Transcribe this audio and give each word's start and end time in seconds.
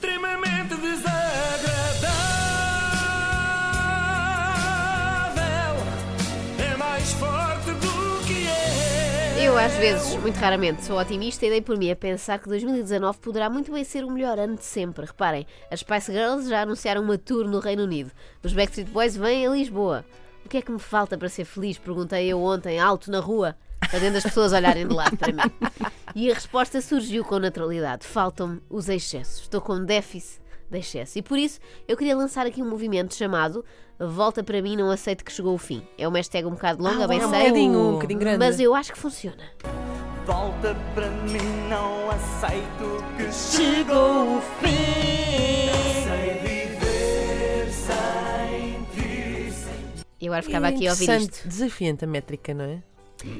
extremamente 0.00 0.74
desagradável. 0.76 1.10
É 6.58 6.76
mais 6.78 7.12
forte 7.12 7.70
do 7.72 8.26
que 8.26 8.46
é. 8.46 9.46
Eu, 9.46 9.58
às 9.58 9.74
vezes, 9.74 10.16
muito 10.16 10.36
raramente, 10.36 10.86
sou 10.86 10.98
otimista 10.98 11.44
e 11.44 11.50
dei 11.50 11.60
por 11.60 11.76
mim 11.76 11.90
a 11.90 11.96
pensar 11.96 12.38
que 12.38 12.48
2019 12.48 13.18
poderá 13.18 13.50
muito 13.50 13.70
bem 13.70 13.84
ser 13.84 14.02
o 14.02 14.10
melhor 14.10 14.38
ano 14.38 14.56
de 14.56 14.64
sempre. 14.64 15.04
Reparem, 15.04 15.46
as 15.70 15.80
Spice 15.80 16.10
Girls 16.12 16.48
já 16.48 16.62
anunciaram 16.62 17.02
uma 17.02 17.18
tour 17.18 17.46
no 17.46 17.58
Reino 17.58 17.82
Unido. 17.82 18.10
Os 18.42 18.54
Backstreet 18.54 18.88
Boys 18.88 19.14
vêm 19.14 19.46
a 19.46 19.50
Lisboa. 19.50 20.02
O 20.46 20.48
que 20.48 20.56
é 20.56 20.62
que 20.62 20.72
me 20.72 20.78
falta 20.78 21.18
para 21.18 21.28
ser 21.28 21.44
feliz? 21.44 21.76
Perguntei 21.76 22.26
eu 22.26 22.42
ontem, 22.42 22.80
alto 22.80 23.10
na 23.10 23.20
rua, 23.20 23.54
fazendo 23.88 24.16
as 24.16 24.22
pessoas 24.22 24.52
olharem 24.52 24.86
de 24.86 24.94
lado 24.94 25.16
para 25.16 25.32
mim. 25.32 25.52
E 26.14 26.30
a 26.30 26.34
resposta 26.34 26.80
surgiu 26.80 27.24
com 27.24 27.38
naturalidade. 27.38 28.06
Faltam-me 28.06 28.60
os 28.68 28.88
excessos. 28.88 29.42
Estou 29.42 29.60
com 29.60 29.84
déficit 29.84 30.40
de 30.70 30.78
excesso. 30.78 31.18
E 31.18 31.22
por 31.22 31.38
isso 31.38 31.60
eu 31.86 31.96
queria 31.96 32.16
lançar 32.16 32.46
aqui 32.46 32.62
um 32.62 32.68
movimento 32.68 33.14
chamado 33.14 33.64
Volta 34.02 34.42
para 34.42 34.62
mim, 34.62 34.76
não 34.76 34.90
aceito 34.90 35.22
que 35.22 35.30
chegou 35.30 35.54
o 35.54 35.58
fim. 35.58 35.86
É 35.98 36.08
uma 36.08 36.16
hashtag 36.16 36.46
um 36.46 36.52
bocado 36.52 36.82
longa, 36.82 37.06
bem 37.06 37.20
é 37.20 37.26
um 37.26 37.30
sei. 37.30 37.68
um 37.68 37.92
bocadinho 37.92 38.18
grande. 38.18 38.38
Mas 38.38 38.58
eu 38.58 38.74
acho 38.74 38.92
que 38.92 38.98
funciona. 38.98 39.42
Volta 40.24 40.74
para 40.94 41.10
mim, 41.10 41.68
não 41.68 42.10
aceito 42.10 43.04
que 43.18 43.30
chegou 43.30 44.38
o 44.38 44.40
fim. 44.40 45.70
Sei 46.02 46.38
viver 46.40 47.70
sem 47.70 48.84
ti. 48.94 49.52
E 50.18 50.26
agora 50.28 50.42
ficava 50.42 50.68
aqui 50.68 50.88
a 50.88 50.92
ouvir 50.92 51.10
isto. 51.20 51.46
Desafiante 51.46 52.04
a 52.04 52.08
métrica, 52.08 52.54
não 52.54 52.64
é? 52.64 52.82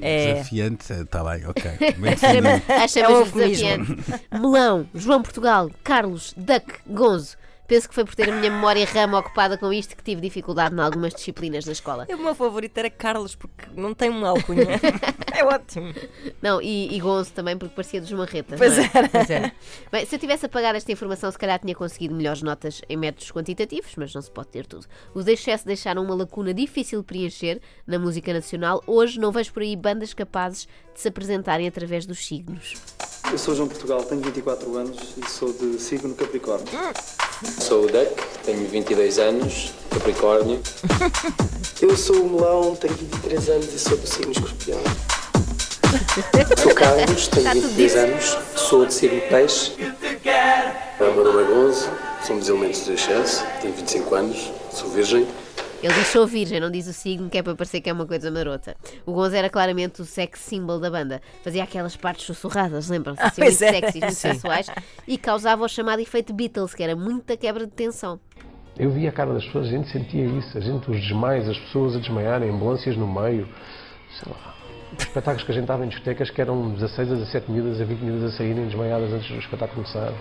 É. 0.00 0.34
Desafiante, 0.34 0.92
está 0.92 1.24
bem, 1.24 1.46
ok. 1.46 1.70
Achamos 2.82 2.96
É 2.96 3.08
um 3.08 3.22
desafiante. 3.24 3.96
Melão, 4.32 4.88
João 4.94 5.22
Portugal, 5.22 5.70
Carlos, 5.82 6.34
Duck, 6.36 6.74
Gonzo. 6.86 7.36
Penso 7.70 7.88
que 7.88 7.94
foi 7.94 8.04
por 8.04 8.16
ter 8.16 8.28
a 8.28 8.34
minha 8.34 8.50
memória 8.50 8.84
rama 8.84 9.20
ocupada 9.20 9.56
com 9.56 9.72
isto 9.72 9.96
que 9.96 10.02
tive 10.02 10.20
dificuldade 10.20 10.74
em 10.74 10.80
algumas 10.80 11.14
disciplinas 11.14 11.64
da 11.64 11.70
escola. 11.70 12.04
O 12.10 12.16
meu 12.16 12.34
favorito 12.34 12.76
era 12.76 12.90
Carlos, 12.90 13.36
porque 13.36 13.66
não 13.76 13.94
tem 13.94 14.10
uma 14.10 14.30
alcunha. 14.30 14.66
é 15.32 15.44
ótimo. 15.44 15.94
Não, 16.42 16.60
e, 16.60 16.92
e 16.92 16.98
Gonzo 16.98 17.32
também, 17.32 17.56
porque 17.56 17.72
parecia 17.72 18.00
dos 18.00 18.10
marretas. 18.10 18.58
Pois 18.58 18.76
é? 18.76 18.90
era. 18.92 19.08
Pois 19.08 19.30
era. 19.30 19.52
Bem, 19.92 20.04
se 20.04 20.16
eu 20.16 20.18
tivesse 20.18 20.46
apagado 20.46 20.78
esta 20.78 20.90
informação, 20.90 21.30
se 21.30 21.38
calhar 21.38 21.60
tinha 21.60 21.76
conseguido 21.76 22.12
melhores 22.12 22.42
notas 22.42 22.82
em 22.88 22.96
métodos 22.96 23.30
quantitativos, 23.30 23.92
mas 23.96 24.12
não 24.12 24.20
se 24.20 24.32
pode 24.32 24.48
ter 24.48 24.66
tudo. 24.66 24.86
Os 25.14 25.28
excessos 25.28 25.64
deixaram 25.64 26.02
uma 26.02 26.16
lacuna 26.16 26.52
difícil 26.52 27.02
de 27.02 27.06
preencher 27.06 27.60
na 27.86 28.00
música 28.00 28.32
nacional. 28.32 28.82
Hoje 28.84 29.20
não 29.20 29.30
vejo 29.30 29.52
por 29.52 29.62
aí 29.62 29.76
bandas 29.76 30.12
capazes 30.12 30.66
de 30.92 31.00
se 31.00 31.06
apresentarem 31.06 31.68
através 31.68 32.04
dos 32.04 32.26
signos. 32.26 32.74
Eu 33.32 33.38
sou 33.38 33.54
João 33.54 33.68
Portugal, 33.68 34.02
tenho 34.02 34.20
24 34.20 34.76
anos 34.76 34.96
e 35.16 35.30
sou 35.30 35.52
de 35.52 35.78
signo 35.80 36.14
Capricórnio. 36.14 36.66
Sou 37.58 37.84
o 37.84 37.86
Duck, 37.86 38.22
tenho 38.44 38.68
22 38.68 39.18
anos, 39.18 39.72
Capricórnio. 39.88 40.60
Eu 41.80 41.96
sou 41.96 42.16
o 42.16 42.28
Melão, 42.28 42.76
tenho 42.76 42.92
23 42.94 43.48
anos 43.48 43.72
e 43.72 43.78
sou 43.78 43.96
do 43.96 44.06
signo 44.06 44.32
escorpião. 44.32 44.78
Sou 46.62 46.74
Carlos, 46.74 47.28
tenho 47.28 47.46
Está 47.46 47.52
tudo 47.52 47.68
23 47.68 47.92
dito. 47.92 47.98
anos, 47.98 48.38
sou 48.56 48.84
de 48.84 48.92
signo 48.92 49.20
peixe. 49.22 49.72
O 51.00 51.14
meu 51.14 51.24
nome 51.24 51.42
é 51.42 51.46
Gonzo, 51.46 51.88
somos 52.26 52.48
elementos 52.48 52.84
de 52.84 52.92
excesso, 52.92 53.42
tenho 53.62 53.72
25 53.72 54.14
anos, 54.14 54.52
sou 54.70 54.90
virgem. 54.90 55.26
Ele 55.82 55.94
diz 55.94 56.08
sou 56.08 56.26
virgem, 56.26 56.60
não 56.60 56.70
diz 56.70 56.86
o 56.86 56.92
signo, 56.92 57.30
que 57.30 57.38
é 57.38 57.42
para 57.42 57.54
parecer 57.54 57.80
que 57.80 57.88
é 57.88 57.92
uma 57.92 58.06
coisa 58.06 58.30
marota. 58.30 58.76
O 59.06 59.12
Gonzo 59.12 59.34
era 59.34 59.48
claramente 59.48 60.02
o 60.02 60.04
sex 60.04 60.38
symbol 60.40 60.78
da 60.78 60.90
banda. 60.90 61.22
Fazia 61.42 61.64
aquelas 61.64 61.96
partes 61.96 62.26
sussurradas, 62.26 62.90
lembram-se? 62.90 63.22
Assim, 63.22 63.40
muito 63.40 63.64
é. 63.64 63.72
sexys, 63.72 64.00
muito 64.02 64.14
sensuais. 64.14 64.66
E 65.08 65.16
causava 65.16 65.64
o 65.64 65.68
chamado 65.68 66.00
efeito 66.00 66.34
Beatles, 66.34 66.74
que 66.74 66.82
era 66.82 66.94
muita 66.94 67.34
quebra 67.34 67.64
de 67.64 67.72
tensão. 67.72 68.20
Eu 68.78 68.90
via 68.90 69.08
a 69.08 69.12
cara 69.12 69.32
das 69.32 69.44
pessoas, 69.46 69.68
a 69.68 69.70
gente 69.70 69.90
sentia 69.90 70.24
isso, 70.26 70.56
a 70.56 70.60
gente, 70.60 70.90
os 70.90 71.00
desmaios, 71.00 71.48
as 71.48 71.58
pessoas 71.58 71.96
a 71.96 71.98
desmaiarem, 71.98 72.50
ambulâncias 72.50 72.96
no 72.96 73.06
meio, 73.06 73.48
sei 74.18 74.32
lá. 74.32 74.54
Espetáculos 74.98 75.44
que 75.44 75.52
a 75.52 75.54
gente 75.54 75.64
estava 75.64 75.84
em 75.86 75.88
discotecas 75.88 76.28
que 76.28 76.40
eram 76.42 76.74
16 76.74 77.12
a 77.12 77.14
17 77.14 77.50
miúdas, 77.50 77.80
a 77.80 77.84
20 77.84 78.00
miúdas 78.00 78.34
a 78.34 78.36
saírem 78.36 78.66
desmaiadas 78.66 79.12
antes 79.12 79.30
do 79.30 79.38
espetáculo 79.38 79.82
começar. 79.82 80.12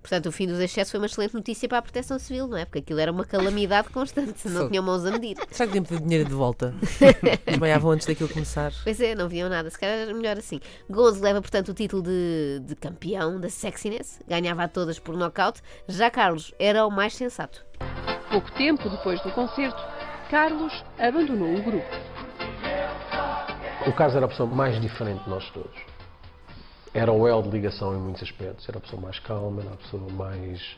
Portanto, 0.00 0.26
o 0.26 0.32
fim 0.32 0.46
dos 0.46 0.58
excessos 0.58 0.90
foi 0.90 0.98
uma 0.98 1.06
excelente 1.06 1.34
notícia 1.34 1.68
para 1.68 1.78
a 1.78 1.82
proteção 1.82 2.18
civil, 2.18 2.46
não 2.46 2.56
é? 2.56 2.64
Porque 2.64 2.78
aquilo 2.78 3.00
era 3.00 3.12
uma 3.12 3.24
calamidade 3.24 3.90
constante, 3.90 4.48
não 4.48 4.68
tinham 4.68 4.82
mãos 4.82 5.04
a 5.04 5.10
medir. 5.10 5.36
Será 5.50 5.66
que 5.66 5.74
deviam 5.74 5.84
pedir 5.84 6.02
dinheiro 6.02 6.28
de 6.28 6.34
volta? 6.34 6.74
Desmaiavam 7.46 7.92
antes 7.92 8.06
daquilo 8.06 8.28
começar. 8.28 8.72
Pois 8.82 9.00
é, 9.00 9.14
não 9.14 9.28
viam 9.28 9.48
nada, 9.48 9.68
se 9.68 9.78
calhar 9.78 9.96
era 9.96 10.14
melhor 10.14 10.38
assim. 10.38 10.60
Gonzo 10.88 11.22
leva, 11.22 11.40
portanto, 11.40 11.68
o 11.68 11.74
título 11.74 12.02
de, 12.02 12.60
de 12.64 12.74
campeão 12.74 13.38
da 13.38 13.50
sexiness, 13.50 14.20
ganhava 14.26 14.64
a 14.64 14.68
todas 14.68 14.98
por 14.98 15.16
nocaute. 15.16 15.60
Já 15.86 16.10
Carlos 16.10 16.54
era 16.58 16.86
o 16.86 16.90
mais 16.90 17.14
sensato. 17.14 17.64
Pouco 18.30 18.50
tempo 18.52 18.88
depois 18.88 19.20
do 19.22 19.30
concerto, 19.32 19.82
Carlos 20.30 20.84
abandonou 20.98 21.54
o 21.56 21.62
grupo. 21.62 21.86
O 23.86 23.92
Carlos 23.92 24.16
era 24.16 24.26
a 24.26 24.28
pessoa 24.28 24.48
mais 24.48 24.80
diferente 24.80 25.24
de 25.24 25.30
nós 25.30 25.48
todos. 25.50 25.89
Era 26.92 27.12
o 27.12 27.26
elo 27.26 27.42
de 27.42 27.50
ligação 27.50 27.94
em 27.94 27.98
muitos 27.98 28.22
aspectos. 28.22 28.68
Era 28.68 28.78
a 28.78 28.80
pessoa 28.80 29.00
mais 29.00 29.18
calma, 29.20 29.62
era 29.62 29.72
a 29.72 29.76
pessoa 29.76 30.10
mais, 30.10 30.76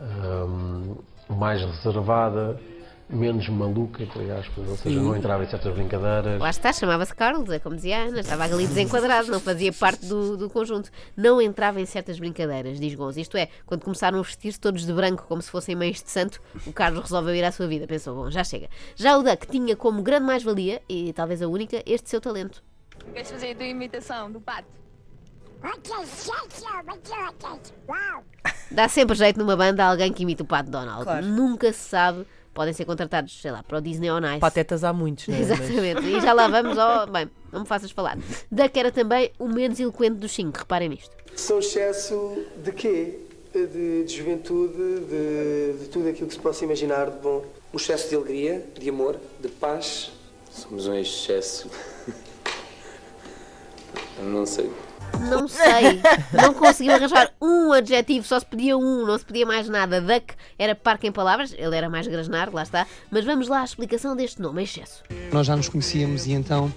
hum, 0.00 0.96
mais 1.28 1.62
reservada, 1.62 2.60
menos 3.08 3.48
maluca, 3.48 4.02
entre 4.02 4.30
aspas. 4.30 4.68
Ou 4.68 4.76
seja, 4.76 5.00
não 5.00 5.16
entrava 5.16 5.42
em 5.42 5.48
certas 5.48 5.72
brincadeiras. 5.72 6.38
Lá 6.38 6.50
está, 6.50 6.70
chamava-se 6.70 7.14
Carlos, 7.14 7.48
é 7.50 7.58
como 7.58 7.76
dizia 7.76 8.02
Ana, 8.02 8.20
estava 8.20 8.44
ali 8.44 8.66
desenquadrado, 8.66 9.30
não 9.30 9.40
fazia 9.40 9.72
parte 9.72 10.04
do, 10.04 10.36
do 10.36 10.50
conjunto. 10.50 10.90
Não 11.16 11.40
entrava 11.40 11.80
em 11.80 11.86
certas 11.86 12.18
brincadeiras, 12.18 12.78
diz 12.78 12.94
Gonzo. 12.94 13.18
Isto 13.18 13.38
é, 13.38 13.48
quando 13.64 13.84
começaram 13.84 14.18
a 14.18 14.22
vestir-se 14.22 14.60
todos 14.60 14.84
de 14.84 14.92
branco 14.92 15.24
como 15.26 15.40
se 15.40 15.50
fossem 15.50 15.74
meios 15.74 16.02
de 16.02 16.10
santo, 16.10 16.42
o 16.66 16.72
Carlos 16.72 17.00
resolveu 17.02 17.34
ir 17.34 17.44
à 17.44 17.50
sua 17.50 17.66
vida. 17.66 17.86
Pensou, 17.86 18.14
bom, 18.14 18.30
já 18.30 18.44
chega. 18.44 18.68
Já 18.94 19.16
o 19.16 19.22
Duck 19.22 19.46
tinha 19.46 19.74
como 19.74 20.02
grande 20.02 20.26
mais-valia, 20.26 20.82
e 20.86 21.10
talvez 21.14 21.40
a 21.40 21.48
única, 21.48 21.82
este 21.86 22.10
seu 22.10 22.20
talento. 22.20 22.62
Queres 23.14 23.30
fazer 23.30 23.52
a 23.52 23.54
tua 23.54 23.66
imitação 23.66 24.30
do 24.30 24.40
pato? 24.40 24.68
Dá 28.70 28.88
sempre 28.88 29.16
jeito 29.16 29.38
numa 29.38 29.56
banda 29.56 29.84
a 29.84 29.90
alguém 29.90 30.12
que 30.12 30.22
imita 30.22 30.42
o 30.42 30.46
Pato 30.46 30.70
Donald. 30.70 31.04
Claro. 31.04 31.26
Nunca 31.26 31.72
se 31.72 31.88
sabe. 31.88 32.26
Podem 32.54 32.72
ser 32.74 32.84
contratados, 32.84 33.40
sei 33.40 33.52
lá, 33.52 33.62
para 33.62 33.78
o 33.78 33.80
Disney 33.80 34.10
on 34.10 34.18
Ice. 34.30 34.40
Patetas 34.40 34.82
há 34.82 34.92
muitos, 34.92 35.28
não 35.28 35.36
é? 35.36 35.38
Mas- 35.38 35.50
Exatamente. 35.50 36.02
E 36.06 36.20
já 36.20 36.32
lá 36.32 36.48
vamos 36.48 36.76
ao. 36.76 37.06
Bem, 37.06 37.30
não 37.52 37.60
me 37.60 37.66
faças 37.66 37.90
falar. 37.92 38.18
Duck 38.50 38.76
era 38.78 38.90
também 38.90 39.30
o 39.38 39.46
menos 39.46 39.78
eloquente 39.78 40.16
dos 40.16 40.32
cinco, 40.32 40.58
reparem 40.58 40.88
nisto. 40.88 41.10
Sou 41.36 41.60
excesso 41.60 42.44
de 42.62 42.72
quê? 42.72 43.20
De, 43.54 44.04
de 44.04 44.16
juventude, 44.16 44.74
de, 44.74 45.78
de 45.84 45.88
tudo 45.88 46.08
aquilo 46.08 46.26
que 46.26 46.34
se 46.34 46.40
possa 46.40 46.64
imaginar 46.64 47.10
de 47.10 47.18
bom. 47.18 47.44
O 47.72 47.76
excesso 47.76 48.08
de 48.08 48.16
alegria, 48.16 48.64
de 48.78 48.88
amor, 48.88 49.16
de 49.40 49.48
paz. 49.48 50.10
Somos 50.50 50.86
um 50.88 50.94
excesso. 50.94 51.70
Não 54.20 54.44
sei. 54.44 54.68
Não 55.18 55.48
sei. 55.48 56.00
Não 56.32 56.54
conseguiu 56.54 56.94
arranjar 56.94 57.30
um 57.40 57.72
adjetivo, 57.72 58.26
só 58.26 58.38
se 58.38 58.46
pedia 58.46 58.76
um, 58.76 59.06
não 59.06 59.18
se 59.18 59.24
pedia 59.24 59.46
mais 59.46 59.68
nada. 59.68 60.00
Duck 60.00 60.34
era 60.58 60.74
parque 60.74 61.06
em 61.06 61.12
palavras, 61.12 61.54
ele 61.56 61.76
era 61.76 61.88
mais 61.88 62.06
grasnar, 62.06 62.52
lá 62.52 62.62
está. 62.62 62.86
Mas 63.10 63.24
vamos 63.24 63.48
lá 63.48 63.60
à 63.60 63.64
explicação 63.64 64.14
deste 64.16 64.40
nome, 64.40 64.62
excesso. 64.62 65.02
Nós 65.32 65.46
já 65.46 65.56
nos 65.56 65.68
conhecíamos 65.68 66.26
e 66.26 66.32
então 66.32 66.72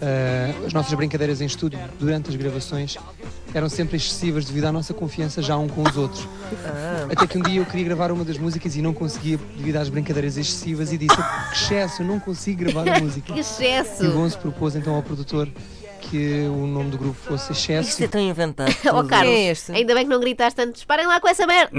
eh, 0.00 0.54
as 0.66 0.72
nossas 0.72 0.92
brincadeiras 0.94 1.40
em 1.40 1.46
estúdio 1.46 1.78
durante 1.98 2.30
as 2.30 2.36
gravações 2.36 2.96
eram 3.54 3.68
sempre 3.68 3.96
excessivas 3.96 4.46
devido 4.46 4.64
à 4.64 4.72
nossa 4.72 4.94
confiança 4.94 5.42
já 5.42 5.56
um 5.58 5.68
com 5.68 5.82
os 5.82 5.96
outros. 5.96 6.26
Até 7.10 7.26
que 7.26 7.36
um 7.36 7.42
dia 7.42 7.60
eu 7.60 7.66
queria 7.66 7.84
gravar 7.84 8.10
uma 8.10 8.24
das 8.24 8.38
músicas 8.38 8.76
e 8.76 8.82
não 8.82 8.94
conseguia 8.94 9.38
devido 9.56 9.76
às 9.76 9.88
brincadeiras 9.88 10.36
excessivas 10.38 10.92
e 10.92 10.96
disse 10.98 11.14
que 11.16 11.52
excesso, 11.52 12.02
eu 12.02 12.06
não 12.06 12.18
consigo 12.18 12.64
gravar 12.64 12.88
a 12.88 12.98
música. 13.00 13.32
Que 13.32 13.40
excesso! 13.40 14.04
E 14.04 14.08
o 14.08 14.12
Gonzo 14.12 14.38
propôs 14.38 14.74
então 14.74 14.94
ao 14.94 15.02
produtor 15.02 15.48
que 16.12 16.46
o 16.46 16.66
nome 16.66 16.90
do 16.90 16.98
grupo 16.98 17.14
fosse 17.14 17.52
Excesso. 17.52 17.88
Isto 17.88 18.04
é 18.04 18.08
tão 18.08 18.20
inventado. 18.20 18.70
Ó 18.92 18.96
tudo. 18.98 19.08
Carlos, 19.08 19.32
é 19.32 19.50
este? 19.50 19.72
ainda 19.72 19.94
bem 19.94 20.04
que 20.04 20.10
não 20.10 20.20
gritaste 20.20 20.56
tanto, 20.56 20.86
parem 20.86 21.06
lá 21.06 21.18
com 21.18 21.26
essa 21.26 21.46
merda! 21.46 21.72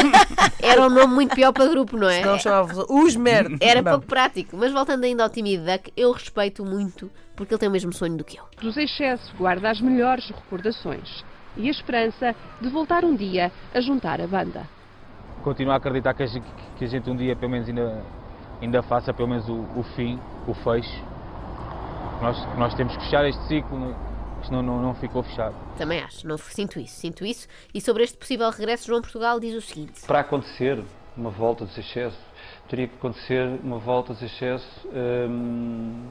Era 0.58 0.86
um 0.86 0.88
nome 0.88 1.12
muito 1.12 1.34
pior 1.34 1.52
para 1.52 1.66
grupo, 1.68 1.94
não 1.98 2.08
é? 2.08 2.24
Não 2.24 2.38
chamava 2.38 2.86
os 2.88 3.14
merda. 3.14 3.54
Era 3.60 3.82
Bom, 3.82 3.90
pouco 3.90 4.06
prático, 4.06 4.56
mas 4.56 4.72
voltando 4.72 5.04
ainda 5.04 5.22
ao 5.22 5.28
tímido 5.28 5.66
Duck, 5.66 5.92
eu 5.94 6.12
respeito 6.12 6.64
muito 6.64 7.10
porque 7.36 7.52
ele 7.52 7.58
tem 7.58 7.68
o 7.68 7.72
mesmo 7.72 7.92
sonho 7.92 8.16
do 8.16 8.24
que 8.24 8.38
eu. 8.38 8.44
Dos 8.58 8.74
excessos 8.78 9.30
guarda 9.36 9.70
as 9.70 9.78
melhores 9.82 10.26
recordações 10.28 11.22
e 11.54 11.68
a 11.68 11.70
esperança 11.70 12.34
de 12.62 12.68
voltar 12.70 13.04
um 13.04 13.14
dia 13.14 13.52
a 13.74 13.80
juntar 13.82 14.18
a 14.18 14.26
banda. 14.26 14.66
continuo 15.42 15.74
a 15.74 15.76
acreditar 15.76 16.14
que 16.14 16.22
a 16.22 16.26
gente, 16.26 16.46
que 16.78 16.84
a 16.86 16.88
gente 16.88 17.10
um 17.10 17.16
dia 17.16 17.36
pelo 17.36 17.52
menos 17.52 17.68
ainda, 17.68 18.02
ainda 18.62 18.82
faça 18.82 19.12
pelo 19.12 19.28
menos 19.28 19.46
o, 19.46 19.66
o 19.76 19.84
fim, 19.94 20.18
o 20.46 20.54
fecho. 20.54 21.13
Nós, 22.24 22.56
nós 22.56 22.74
temos 22.74 22.96
que 22.96 23.02
fechar 23.04 23.28
este 23.28 23.42
ciclo, 23.48 23.78
não- 23.78 23.94
senão 24.44 24.62
não, 24.62 24.80
não 24.80 24.94
ficou 24.94 25.22
fechado. 25.22 25.54
Também 25.76 26.00
acho, 26.00 26.26
não 26.26 26.38
sinto 26.38 26.80
isso, 26.80 26.96
sinto 26.96 27.22
isso. 27.22 27.46
E 27.74 27.82
sobre 27.82 28.02
este 28.02 28.16
possível 28.16 28.48
regresso, 28.48 28.86
João 28.86 29.02
Portugal 29.02 29.38
diz 29.38 29.54
o 29.54 29.60
seguinte: 29.60 30.06
Para 30.06 30.20
acontecer 30.20 30.82
uma 31.14 31.28
volta 31.28 31.66
dos 31.66 31.76
excessos, 31.76 32.18
teria 32.66 32.88
que 32.88 32.94
acontecer 32.94 33.60
uma 33.62 33.78
volta 33.78 34.14
dos 34.14 34.22
excessos 34.22 34.86
hum, 34.86 36.02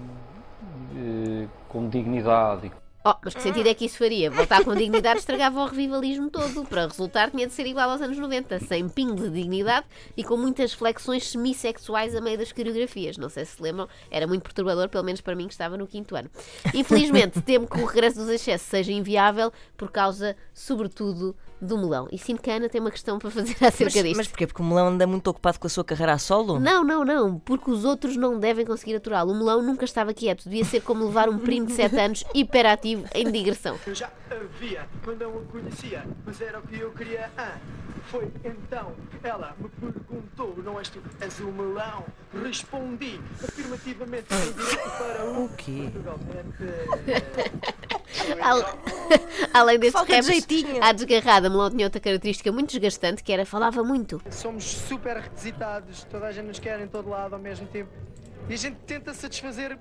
eh, 0.96 1.48
com 1.68 1.90
dignidade. 1.90 2.72
Oh, 3.06 3.16
mas 3.24 3.34
que 3.34 3.42
sentido 3.42 3.68
é 3.68 3.74
que 3.74 3.86
isso 3.86 3.98
faria? 3.98 4.32
Voltar 4.32 4.64
com 4.64 4.74
dignidade 4.74 5.20
estragava 5.20 5.60
o 5.62 5.66
revivalismo 5.66 6.30
todo. 6.30 6.64
Para 6.66 6.88
resultar, 6.88 7.32
tinha 7.32 7.46
de 7.46 7.54
ser 7.54 7.66
igual 7.66 7.90
aos 7.90 8.02
anos 8.02 8.18
90, 8.18 8.62
sem 8.62 8.88
pingo 8.88 9.16
de 9.24 9.30
dignidade 9.30 9.86
e 10.16 10.24
com 10.24 10.38
muitas 10.38 10.74
flexões 10.74 11.28
semissexuais 11.28 12.16
a 12.16 12.22
meio 12.22 12.38
das 12.38 12.52
coreografias. 12.52 13.18
Não 13.18 13.30
sei 13.30 13.44
se 13.44 13.54
se 13.54 13.62
lembram, 13.62 13.88
era 14.10 14.26
muito 14.28 14.44
perturbador, 14.44 14.90
pelo 14.90 15.04
menos 15.04 15.22
para 15.22 15.36
mim 15.36 15.48
que 15.48 15.54
estava 15.54 15.78
no 15.78 15.88
quinto 15.88 16.16
ano. 16.16 16.30
Infelizmente, 16.74 17.42
temo 17.42 17.68
que 17.68 17.80
o 17.80 17.86
regresso 17.86 18.20
dos 18.20 18.30
excessos 18.30 18.68
seja 18.68 18.92
inviável 18.92 19.52
por 19.78 19.92
causa, 19.92 20.36
sobretudo, 20.54 21.36
do 21.64 21.78
melão. 21.78 22.08
E 22.12 22.18
sinto 22.18 22.42
que 22.42 22.52
a 22.52 22.56
Ana 22.56 22.70
tem 22.70 22.82
uma 22.82 22.92
questão 22.92 23.18
para 23.18 23.32
fazer 23.32 23.54
acerca 23.66 23.86
Mas, 23.86 23.94
disto. 24.04 24.18
mas 24.18 24.28
porquê? 24.28 24.48
Porque 24.48 24.62
o 24.62 24.66
melão 24.66 24.88
anda 24.88 25.08
muito 25.08 25.28
ocupado 25.30 25.60
com 25.60 25.68
a 25.68 25.70
sua 25.70 25.84
carreira 25.84 26.14
a 26.14 26.18
solo? 26.18 26.60
Não, 26.60 26.84
não, 26.84 27.06
não, 27.06 27.40
porque 27.40 27.72
os 27.72 27.86
outros 27.86 28.18
não 28.18 28.40
devem 28.40 28.66
conseguir 28.66 28.96
aturá-lo. 28.96 29.32
O 29.32 29.36
melão 29.36 29.62
nunca 29.62 29.86
estava 29.86 30.14
quieto, 30.14 30.44
devia 30.44 30.66
ser 30.66 30.82
como 30.82 31.06
levar 31.06 31.30
um 31.30 31.40
primo 31.40 31.68
de 31.68 31.74
7 31.74 31.98
anos 32.00 32.24
hiperativo 32.34 33.06
em 33.16 33.32
digressão. 33.32 33.78
Eu 33.88 33.96
já 33.96 34.10
havia 34.30 34.88
quando 35.04 35.22
não 35.22 35.38
o 35.38 35.46
conhecia, 35.46 36.04
mas 36.26 36.42
era 36.42 36.60
o 36.60 36.62
que 36.64 36.80
eu 36.80 36.92
queria. 36.92 37.30
Ah, 37.38 37.58
foi 38.06 38.30
então 38.44 38.92
ela 39.24 39.56
me 39.60 39.70
perguntou: 39.70 40.56
Não 40.64 40.78
és 40.78 40.90
tu, 40.90 41.00
és 41.22 41.40
o 41.40 41.52
melão? 41.52 42.04
Respondi 42.44 43.20
afirmativamente 43.44 44.26
em 44.34 44.52
direto 44.52 44.98
para 44.98 45.26
o. 45.26 45.46
O 45.46 45.50
quê? 45.56 45.90
Al- 48.42 48.80
Além 49.54 49.78
destes 49.80 49.94
Falta 49.94 50.08
de 50.12 50.16
raps, 50.16 50.28
jeitinho. 50.28 50.84
à 50.84 50.92
desgarrada, 50.92 51.50
Melão 51.50 51.70
tinha 51.70 51.86
outra 51.86 52.00
característica 52.00 52.52
muito 52.52 52.72
desgastante, 52.72 53.24
que 53.24 53.32
era 53.32 53.46
falava 53.46 53.84
muito. 53.84 54.22
Somos 54.30 54.64
super 54.64 55.18
requisitados, 55.18 56.04
toda 56.06 56.28
a 56.28 56.32
gente 56.32 56.46
nos 56.48 56.60
quer 56.60 56.80
em 56.80 56.88
todo 56.88 57.10
lado 57.10 57.34
ao 57.34 57.40
mesmo 57.40 57.68
tempo. 57.68 57.90
E 58.50 58.54
a 58.54 58.58
gente 58.58 58.78
tenta 58.86 59.14
satisfazer 59.14 59.78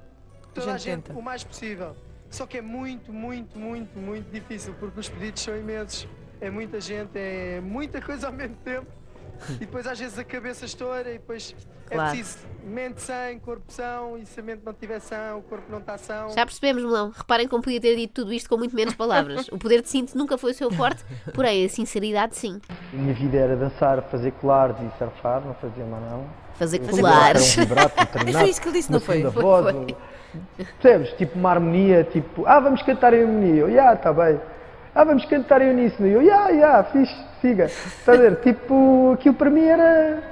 toda 0.55 0.73
a 0.75 0.79
gente 0.79 0.85
gente, 0.97 1.03
tenta. 1.05 1.19
o 1.19 1.23
mais 1.23 1.43
possível. 1.45 1.97
Só 2.31 2.47
que 2.47 2.59
é 2.59 2.63
muito, 2.63 3.13
muito, 3.13 3.59
muito, 3.59 3.99
muito 3.99 4.31
difícil, 4.31 4.75
porque 4.79 4.99
os 5.01 5.09
pedidos 5.09 5.43
são 5.43 5.57
imensos. 5.57 6.07
É 6.41 6.51
muita 6.51 6.81
gente, 6.81 7.11
é 7.15 7.61
muita 7.61 8.01
coisa 8.01 8.27
ao 8.29 8.33
mesmo 8.33 8.57
tempo. 8.65 8.87
E 9.61 9.67
depois 9.67 9.87
às 9.87 9.99
vezes 9.99 10.19
a 10.19 10.25
cabeça 10.25 10.65
estoura 10.65 11.11
e 11.11 11.15
depois 11.15 11.55
Claro. 11.93 12.09
é 12.09 12.13
preciso 12.15 12.39
mente 12.65 13.03
sã, 13.03 13.39
corpo 13.41 13.65
são, 13.69 14.17
e 14.17 14.25
se 14.25 14.41
a 14.41 14.43
mente 14.43 14.63
não 14.65 14.73
estiver 14.73 15.01
sã, 15.01 15.35
o 15.37 15.43
corpo 15.43 15.65
não 15.69 15.79
está 15.79 15.99
são. 15.99 16.31
Já 16.31 16.47
percebemos, 16.47 16.83
Melão. 16.83 17.13
Reparem 17.15 17.47
como 17.49 17.63
podia 17.63 17.81
ter 17.81 17.97
dito 17.97 18.15
tudo 18.15 18.33
isto 18.33 18.49
com 18.49 18.57
muito 18.57 18.75
menos 18.75 18.95
palavras. 18.95 19.49
O 19.49 19.59
poder 19.59 19.83
de 19.83 19.89
síntese 19.89 20.17
nunca 20.17 20.39
foi 20.39 20.53
o 20.53 20.55
seu 20.55 20.71
forte, 20.71 21.05
porém 21.35 21.65
a 21.65 21.69
sinceridade 21.69 22.37
sim. 22.37 22.61
A 22.71 22.97
minha 22.97 23.13
vida 23.13 23.37
era 23.37 23.57
dançar, 23.57 24.01
fazer 24.03 24.33
colares 24.33 24.77
e 24.81 24.99
surfar, 24.99 25.45
não 25.45 25.55
fazia 25.55 25.85
mais 25.85 26.03
não. 26.11 26.27
Fazer 26.55 26.79
colares. 26.79 27.59
Um 27.59 27.61
vibrato, 27.61 27.95
um 28.17 28.33
Foi 28.33 28.49
isso 28.49 28.61
que 28.61 28.69
ele 28.69 28.79
disse, 28.79 28.93
não 28.93 29.01
foi? 29.01 29.23
Foi, 29.23 29.43
voz, 29.43 29.75
foi. 29.75 29.97
Percebes? 30.81 31.13
Tipo 31.15 31.39
uma 31.39 31.51
harmonia, 31.51 32.05
tipo, 32.05 32.47
ah, 32.47 32.61
vamos 32.61 32.83
cantar 32.83 33.13
em 33.13 33.23
harmonia. 33.23 33.63
Eu, 33.63 33.73
já, 33.73 33.95
está 33.95 34.13
bem. 34.13 34.41
Ah, 34.95 35.05
vamos 35.05 35.25
cantar 35.25 35.63
em 35.63 35.71
uníssono. 35.71 36.07
Eu, 36.07 36.25
já, 36.25 36.53
já, 36.53 36.85
fixe, 36.85 37.15
siga. 37.41 37.65
Estás 37.65 38.19
a 38.19 38.23
ver? 38.23 38.37
Tipo, 38.43 39.13
aquilo 39.15 39.35
para 39.35 39.51
mim 39.51 39.65
era 39.65 40.23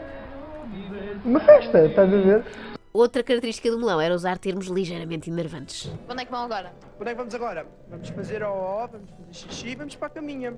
uma 1.24 1.40
festa, 1.40 1.86
estás 1.86 2.12
a 2.12 2.16
ver? 2.16 2.44
Outra 2.92 3.22
característica 3.22 3.70
do 3.70 3.78
melão 3.78 4.00
era 4.00 4.14
usar 4.14 4.36
termos 4.38 4.66
ligeiramente 4.66 5.30
enervantes. 5.30 5.90
Onde 6.08 6.22
é 6.22 6.24
que 6.24 6.30
vão 6.30 6.42
agora? 6.42 6.72
Onde 7.00 7.08
é 7.08 7.12
que 7.12 7.18
vamos 7.18 7.34
agora? 7.34 7.66
Vamos 7.88 8.08
fazer 8.10 8.42
ó, 8.42 8.86
vamos 8.88 9.08
fazer 9.10 9.32
xixi, 9.48 9.74
vamos 9.76 9.94
para 9.94 10.08
a 10.08 10.10
caminha. 10.10 10.54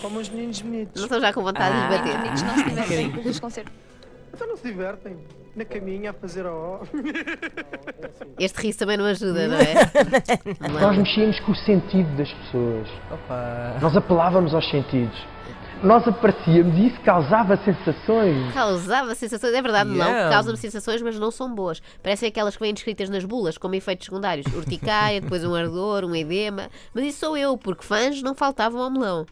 Como 0.00 0.18
os 0.18 0.28
meninos 0.28 0.60
bonitos. 0.62 0.94
Não 1.00 1.04
estão 1.04 1.20
já 1.20 1.32
com 1.32 1.42
vontade 1.42 1.74
Ah. 1.76 1.88
de 1.88 1.98
bater. 1.98 2.16
Amigos 2.16 2.42
não 2.42 2.54
se 2.56 2.64
divertem 2.64 3.08
nos 3.24 3.40
concertos. 3.40 3.72
Então 4.32 4.48
não 4.48 4.56
se 4.56 4.62
divertem. 4.64 5.18
Na 5.54 5.64
caminha 5.66 6.10
a 6.10 6.12
fazer 6.14 6.46
ó. 6.46 6.80
Este 8.38 8.62
riso 8.62 8.78
também 8.78 8.96
não 8.96 9.04
ajuda, 9.04 9.48
não 9.48 9.56
é? 9.58 9.74
Nós 10.80 10.96
mexíamos 10.96 11.38
com 11.40 11.52
o 11.52 11.56
sentido 11.56 12.16
das 12.16 12.32
pessoas. 12.32 12.88
Opa. 13.10 13.76
Nós 13.80 13.96
apelávamos 13.96 14.54
aos 14.54 14.68
sentidos. 14.70 15.16
Nós 15.82 16.06
aparecíamos 16.06 16.78
e 16.78 16.86
isso 16.86 17.00
causava 17.00 17.56
sensações. 17.56 18.54
Causava 18.54 19.14
sensações, 19.16 19.52
é 19.52 19.60
verdade, 19.60 19.90
não. 19.90 20.06
Yeah. 20.06 20.30
Causam 20.30 20.54
sensações, 20.54 21.02
mas 21.02 21.18
não 21.18 21.30
são 21.32 21.52
boas. 21.52 21.82
Parecem 22.00 22.28
aquelas 22.28 22.56
que 22.56 22.62
vêm 22.62 22.72
descritas 22.72 23.10
nas 23.10 23.24
bulas, 23.24 23.58
como 23.58 23.74
efeitos 23.74 24.06
secundários. 24.06 24.46
Urticária, 24.54 25.20
depois 25.20 25.44
um 25.44 25.54
ardor, 25.54 26.04
um 26.04 26.14
edema. 26.14 26.70
Mas 26.94 27.06
isso 27.06 27.18
sou 27.18 27.36
eu, 27.36 27.58
porque 27.58 27.84
fãs 27.84 28.22
não 28.22 28.34
faltavam 28.34 28.80
ao 28.80 28.90
melão. 28.90 29.26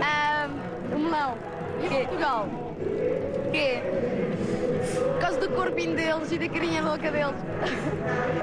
Ah, 0.00 0.48
o 0.94 0.98
melão. 0.98 1.55
E 1.84 1.88
Portugal. 1.88 2.48
Quê? 3.52 3.80
Por 5.12 5.18
causa 5.20 5.40
do 5.40 5.48
corpinho 5.50 5.96
deles 5.96 6.30
e 6.30 6.38
da 6.38 6.48
carinha 6.48 6.82
louca 6.82 7.10
deles. 7.10 7.34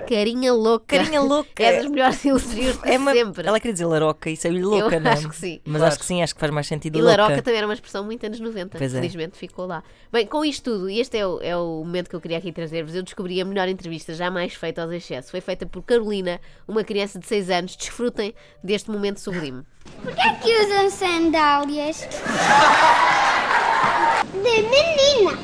Carinha 0.09 0.53
louca. 0.53 0.97
Carinha 0.97 1.21
louca. 1.21 1.63
É 1.63 1.79
dos 1.81 1.89
melhores 1.89 2.25
elogios 2.25 2.77
de 2.81 2.89
É 2.91 2.97
uma- 2.97 3.11
sempre. 3.13 3.47
Ela 3.47 3.59
queria 3.59 3.73
dizer 3.73 3.85
laroca 3.85 4.29
e 4.29 4.35
saiu-lhe 4.35 4.63
louca, 4.63 4.95
Eu 4.95 5.01
não 5.01 5.11
é? 5.11 5.13
acho 5.13 5.29
que 5.29 5.35
sim. 5.35 5.61
Mas 5.65 5.77
Claro. 5.77 5.87
acho 5.93 5.99
que 5.99 6.05
sim, 6.05 6.21
acho 6.23 6.33
que 6.33 6.39
faz 6.39 6.51
mais 6.51 6.67
sentido 6.67 6.97
E 6.97 7.01
louca. 7.01 7.17
Laroca 7.21 7.41
também 7.41 7.57
era 7.59 7.67
uma 7.67 7.73
expressão 7.73 8.03
muito 8.03 8.25
anos 8.25 8.39
90. 8.39 8.77
Pois 8.77 8.93
é. 8.93 8.97
Felizmente 8.97 9.37
ficou 9.37 9.65
lá. 9.65 9.83
Bem, 10.11 10.25
com 10.25 10.43
isto 10.43 10.71
tudo, 10.71 10.89
e 10.89 10.99
este 10.99 11.17
é 11.17 11.25
o, 11.25 11.39
é 11.41 11.55
o 11.55 11.83
momento 11.85 12.09
que 12.09 12.15
eu 12.15 12.21
queria 12.21 12.37
aqui 12.39 12.51
trazer-vos, 12.51 12.95
eu 12.95 13.03
descobri 13.03 13.39
a 13.39 13.45
melhor 13.45 13.67
entrevista 13.67 14.13
jamais 14.13 14.53
feita 14.55 14.81
aos 14.81 14.91
excessos. 14.91 15.31
Foi 15.31 15.41
feita 15.41 15.65
por 15.65 15.81
Carolina, 15.83 16.41
uma 16.67 16.83
criança 16.83 17.19
de 17.19 17.27
6 17.27 17.49
anos. 17.49 17.75
Desfrutem 17.75 18.33
deste 18.63 18.89
momento 18.91 19.19
sublime. 19.19 19.63
Porquê 20.03 20.21
é 20.21 20.33
que 20.35 20.63
usam 20.65 20.89
sandálias? 20.89 22.07
De 24.33 24.39
menina. 24.39 25.37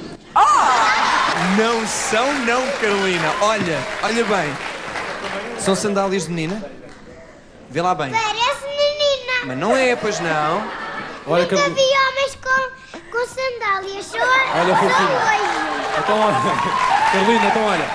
Não 1.57 1.85
são, 1.87 2.33
não, 2.45 2.65
Carolina. 2.79 3.31
Olha, 3.41 3.77
olha 4.03 4.23
bem. 4.23 4.53
São 5.57 5.75
sandálias 5.75 6.23
de 6.23 6.29
menina? 6.29 6.63
Vê 7.69 7.81
lá 7.81 7.93
bem. 7.95 8.11
Parece 8.11 8.65
menina. 8.65 9.45
Mas 9.45 9.57
não 9.57 9.75
é, 9.75 9.95
pois 9.95 10.19
não. 10.19 10.63
Olha, 11.27 11.43
Nunca 11.43 11.55
Carolina. 11.57 11.75
vi 11.75 11.81
homens 11.81 12.37
com, 12.41 13.11
com 13.11 13.25
sandálias. 13.27 14.05
Só, 14.05 14.17
Olha, 14.17 14.75
só 14.75 14.85
hoje. 14.85 15.99
Então, 15.99 16.19
olha, 16.19 17.11
Carolina, 17.11 17.45
então 17.47 17.65
olha. 17.65 17.85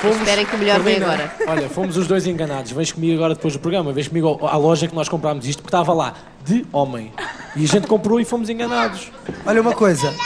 Fomos, 0.00 0.16
Esperem 0.16 0.44
que 0.46 0.56
o 0.56 0.58
melhor 0.58 0.80
vem 0.80 0.96
agora. 0.96 1.32
Olha, 1.46 1.68
fomos 1.68 1.96
os 1.96 2.08
dois 2.08 2.26
enganados. 2.26 2.72
Vens 2.72 2.90
comigo 2.90 3.14
agora 3.14 3.34
depois 3.34 3.54
do 3.54 3.60
programa, 3.60 3.92
vens 3.92 4.08
comigo 4.08 4.44
à 4.46 4.56
loja 4.56 4.88
que 4.88 4.94
nós 4.96 5.08
comprámos 5.08 5.46
isto, 5.46 5.62
porque 5.62 5.68
estava 5.76 5.92
lá, 5.92 6.14
de 6.44 6.66
homem. 6.72 7.12
E 7.54 7.64
a 7.64 7.68
gente 7.68 7.86
comprou 7.86 8.18
e 8.20 8.24
fomos 8.24 8.48
enganados. 8.48 9.10
Olha 9.44 9.60
uma 9.60 9.74
coisa. 9.74 10.10
Não 10.10 10.16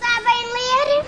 sabem 0.00 0.52
ler. 0.52 1.04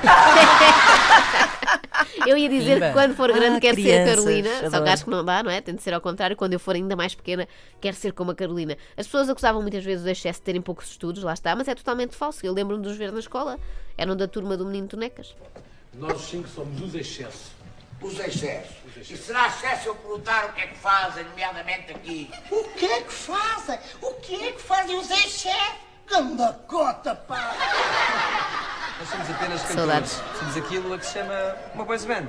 Eu 2.26 2.36
ia 2.36 2.48
dizer 2.48 2.74
Pimba. 2.74 2.86
que 2.88 2.92
quando 2.92 3.14
for 3.16 3.32
grande 3.32 3.56
Ah, 3.56 3.60
quero 3.60 3.74
ser 3.76 3.80
a 3.80 4.04
crianças, 4.04 4.24
Carolina, 4.24 4.70
só 4.70 4.82
que 4.82 4.88
acho 4.88 5.04
que 5.04 5.10
não 5.10 5.24
dá, 5.24 5.42
não 5.42 5.50
é? 5.50 5.60
Tem 5.60 5.74
de 5.74 5.82
ser 5.82 5.94
ao 5.94 6.00
contrário. 6.00 6.36
Quando 6.36 6.52
eu 6.52 6.60
for 6.60 6.74
ainda 6.74 6.94
mais 6.94 7.14
pequena, 7.14 7.48
quero 7.80 7.96
ser 7.96 8.12
como 8.12 8.30
a 8.30 8.34
Carolina. 8.34 8.76
As 8.96 9.06
pessoas 9.06 9.28
acusavam 9.28 9.62
muitas 9.62 9.82
vezes 9.82 10.04
o 10.04 10.08
excesso 10.08 10.38
de 10.40 10.44
terem 10.44 10.60
poucos 10.60 10.90
estudos, 10.90 11.22
lá 11.22 11.32
está, 11.32 11.56
mas 11.56 11.66
é 11.68 11.74
totalmente 11.74 12.14
falso. 12.14 12.44
Eu 12.44 12.52
lembro-me 12.52 12.82
de 12.82 12.88
os 12.90 12.96
ver 12.96 13.10
na 13.12 13.18
escola, 13.18 13.58
eram 13.96 14.14
da 14.16 14.28
turma 14.28 14.56
do 14.56 14.64
Menino 14.66 14.88
Tonecas. 14.88 15.34
Nós 15.94 16.20
os 16.20 16.28
cinco 16.28 16.48
somos 16.48 16.80
os 16.82 16.94
excessos. 16.94 17.50
Os 18.00 18.18
excessos. 18.20 18.76
E 19.10 19.16
será 19.16 19.48
excesso 19.48 19.88
eu 19.88 19.94
perguntar 19.96 20.46
o 20.46 20.52
que 20.52 20.60
é 20.60 20.66
que 20.68 20.76
fazem, 20.76 21.24
nomeadamente 21.24 21.90
aqui? 21.92 22.30
O 22.50 22.64
que 22.76 22.86
é 22.86 23.00
que 23.02 23.12
fazem? 23.12 23.78
O 24.00 24.14
que 24.14 24.34
é 24.48 24.52
que 24.52 24.62
fazem 24.62 24.96
os 24.98 25.10
excessos? 25.10 25.88
Ganda 26.08 26.52
cota, 26.66 27.14
pá! 27.14 27.54
Nós 28.98 29.08
somos 29.08 29.30
apenas 29.30 29.60
Saudades. 29.62 30.12
cantores. 30.14 30.38
Somos 30.38 30.56
aquilo 30.56 30.94
a 30.94 30.98
que 30.98 31.06
se 31.06 31.12
chama 31.12 31.56
uma 31.74 31.84
boys 31.84 32.04
band. 32.04 32.28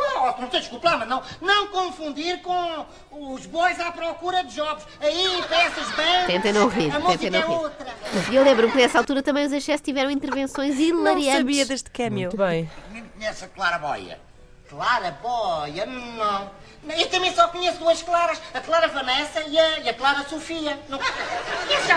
Oh, 0.00 0.40
não 0.40 0.50
sei 0.50 0.60
desculpar, 0.60 0.96
mas 0.98 1.08
não, 1.08 1.22
não 1.40 1.66
confundir 1.68 2.40
com 2.40 2.86
os 3.10 3.44
boys 3.46 3.78
à 3.80 3.90
procura 3.92 4.44
de 4.44 4.54
jobs. 4.54 4.84
Aí, 5.00 5.42
peças 5.48 5.88
bem. 5.96 6.26
Tentem 6.26 6.52
não 6.52 6.68
rir, 6.68 6.90
A 6.90 7.00
tentem 7.00 7.02
música 7.02 7.30
não 7.30 7.38
é 7.38 7.42
rir. 7.42 7.52
outra. 7.64 7.94
E 8.30 8.36
eu 8.36 8.44
lembro-me 8.44 8.72
que 8.72 8.78
nessa 8.78 8.98
altura 8.98 9.22
também 9.22 9.44
os 9.46 9.52
excessos 9.52 9.80
tiveram 9.82 10.10
intervenções 10.10 10.78
hilariantes. 10.78 11.26
Não 11.32 11.38
sabia 11.38 11.66
deste 11.66 11.90
cameo. 11.90 12.28
Muito 12.28 12.36
bem. 12.36 12.70
Nem 12.92 13.04
conhece 13.04 13.44
a 13.44 13.48
Clara 13.48 13.78
Boia. 13.78 14.18
Clara 14.68 15.10
Boia? 15.22 15.86
Não. 15.86 16.50
Eu 16.96 17.08
também 17.10 17.34
só 17.34 17.48
conheço 17.48 17.78
duas 17.78 18.02
Claras. 18.02 18.40
A 18.52 18.60
Clara 18.60 18.88
Vanessa 18.88 19.40
e 19.42 19.58
a, 19.58 19.78
e 19.80 19.88
a 19.88 19.94
Clara 19.94 20.28
Sofia. 20.28 20.78
Não 20.88 20.98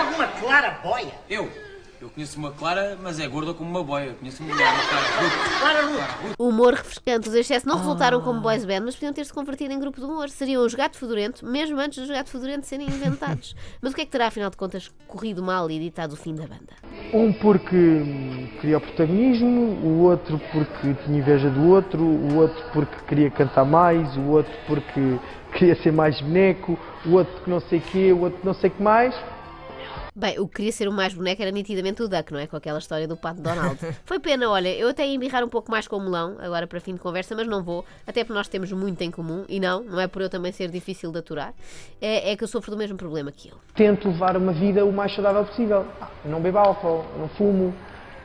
alguma 0.00 0.26
Clara 0.28 0.70
Boia? 0.82 1.12
Eu? 1.28 1.71
Eu 2.02 2.10
conheço 2.10 2.36
uma 2.36 2.50
Clara, 2.50 2.98
mas 3.00 3.20
é 3.20 3.28
gorda 3.28 3.54
como 3.54 3.70
uma 3.70 3.84
boia. 3.84 4.06
Eu 4.06 4.14
conheço 4.14 4.42
uma, 4.42 4.52
uma 4.52 4.58
Clara 4.58 5.22
Ruth. 5.22 5.60
Clara 5.60 5.86
Ruth. 5.86 6.34
O 6.36 6.48
humor 6.48 6.74
refrescante. 6.74 7.28
Os 7.28 7.34
excessos 7.36 7.64
não 7.64 7.78
resultaram 7.78 8.20
como 8.20 8.40
Ah. 8.40 8.42
boys 8.42 8.64
band, 8.64 8.80
mas 8.80 8.96
podiam 8.96 9.12
ter-se 9.12 9.32
convertido 9.32 9.72
em 9.72 9.78
grupo 9.78 10.00
de 10.00 10.04
humor. 10.04 10.28
Seriam 10.28 10.64
os 10.64 10.74
Gato 10.74 10.98
Fedorento, 10.98 11.46
mesmo 11.46 11.78
antes 11.78 12.00
dos 12.00 12.10
Gato 12.10 12.28
Fedorento 12.28 12.66
serem 12.66 12.88
inventados. 12.88 13.54
mas 13.80 13.92
o 13.92 13.94
que 13.94 14.02
é 14.02 14.04
que 14.04 14.10
terá, 14.10 14.26
afinal 14.26 14.50
de 14.50 14.56
contas, 14.56 14.90
corrido 15.06 15.44
mal 15.44 15.70
e 15.70 15.78
ditado 15.78 16.14
o 16.14 16.16
fim 16.16 16.34
da 16.34 16.42
banda? 16.42 16.72
Um 17.14 17.32
porque 17.34 17.76
hum, 17.76 18.48
queria 18.60 18.78
o 18.78 18.80
protagonismo, 18.80 19.78
o 19.84 20.00
outro 20.00 20.40
porque 20.50 20.94
tinha 21.04 21.18
inveja 21.20 21.50
do 21.50 21.68
outro, 21.68 22.02
o 22.02 22.34
outro 22.34 22.64
porque 22.72 22.96
queria 23.06 23.30
cantar 23.30 23.64
mais, 23.64 24.16
o 24.16 24.22
outro 24.22 24.52
porque 24.66 25.20
queria 25.52 25.76
ser 25.76 25.92
mais 25.92 26.20
boneco, 26.20 26.76
o 27.06 27.12
outro 27.12 27.40
que 27.44 27.48
não 27.48 27.60
sei 27.60 27.78
quê, 27.78 28.12
o 28.12 28.22
outro 28.22 28.40
que 28.40 28.46
não 28.46 28.54
sei 28.54 28.70
que 28.70 28.82
mais. 28.82 29.14
Bem, 30.14 30.38
o 30.38 30.46
que 30.46 30.56
queria 30.56 30.72
ser 30.72 30.88
o 30.88 30.92
mais 30.92 31.14
boneco 31.14 31.40
era 31.40 31.50
nitidamente 31.50 32.02
o 32.02 32.08
Duck, 32.08 32.30
não 32.32 32.38
é? 32.38 32.46
Com 32.46 32.54
aquela 32.54 32.78
história 32.78 33.08
do 33.08 33.16
pato 33.16 33.40
Donald. 33.40 33.78
Foi 34.04 34.20
pena, 34.20 34.46
olha, 34.50 34.68
eu 34.68 34.88
até 34.90 35.06
ia 35.06 35.14
embirrar 35.14 35.42
um 35.42 35.48
pouco 35.48 35.70
mais 35.70 35.88
com 35.88 35.96
o 35.96 36.00
melão, 36.00 36.36
agora 36.38 36.66
para 36.66 36.78
fim 36.80 36.92
de 36.92 37.00
conversa, 37.00 37.34
mas 37.34 37.46
não 37.48 37.62
vou, 37.62 37.82
até 38.06 38.22
porque 38.22 38.34
nós 38.34 38.46
temos 38.46 38.70
muito 38.72 39.00
em 39.00 39.10
comum, 39.10 39.46
e 39.48 39.58
não, 39.58 39.82
não 39.82 39.98
é 39.98 40.06
por 40.06 40.20
eu 40.20 40.28
também 40.28 40.52
ser 40.52 40.68
difícil 40.68 41.10
de 41.10 41.18
aturar, 41.18 41.54
é, 41.98 42.30
é 42.30 42.36
que 42.36 42.44
eu 42.44 42.48
sofro 42.48 42.70
do 42.72 42.76
mesmo 42.76 42.98
problema 42.98 43.32
que 43.32 43.48
ele. 43.48 43.56
Tento 43.74 44.06
levar 44.08 44.36
uma 44.36 44.52
vida 44.52 44.84
o 44.84 44.92
mais 44.92 45.14
saudável 45.14 45.46
possível. 45.46 45.86
Ah, 45.98 46.10
Não 46.26 46.42
bebo 46.42 46.58
álcool, 46.58 47.06
não 47.18 47.28
fumo, 47.30 47.74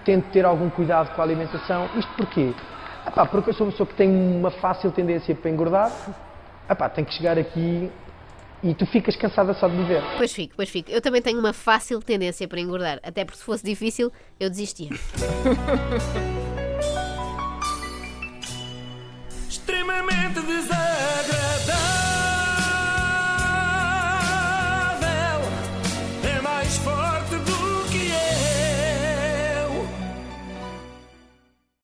tento 0.04 0.30
ter 0.32 0.44
algum 0.44 0.70
cuidado 0.70 1.16
com 1.16 1.22
a 1.22 1.24
alimentação. 1.24 1.90
Isto 1.96 2.12
porquê? 2.18 2.54
Ah 3.06 3.12
pá, 3.12 3.26
porque 3.26 3.52
eu 3.52 3.54
sou 3.54 3.66
uma 3.66 3.72
pessoa 3.72 3.88
que 3.88 3.96
tem 3.96 4.10
uma 4.10 4.52
fácil 4.52 4.92
tendência 4.92 5.34
para 5.34 5.50
engordar. 5.50 5.90
Ah 6.68 6.76
pá, 6.76 6.90
tenho 6.90 7.08
que 7.08 7.14
chegar 7.14 7.38
aqui 7.38 7.90
e 8.64 8.74
tu 8.74 8.86
ficas 8.86 9.16
cansada 9.16 9.54
só 9.54 9.68
de 9.68 9.76
me 9.76 9.86
ver. 9.86 10.02
Pois 10.18 10.34
fico, 10.34 10.54
pois 10.56 10.70
fico. 10.70 10.90
Eu 10.92 11.02
também 11.02 11.22
tenho 11.22 11.40
uma 11.40 11.54
fácil 11.54 12.02
tendência 12.02 12.48
para 12.48 12.60
engordar, 12.60 13.00
até 13.04 13.24
porque 13.24 13.38
se 13.40 13.46
fosse 13.46 13.64
difícil, 13.64 14.12
eu 14.40 14.50
desistia. 14.50 14.90
Extremamente 19.50 20.42
desagradável. 20.42 21.87